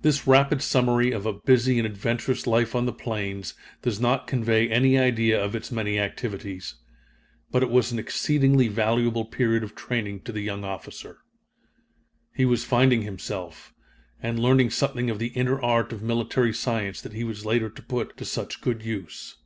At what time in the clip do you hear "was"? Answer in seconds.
7.68-7.92, 12.46-12.64, 17.24-17.44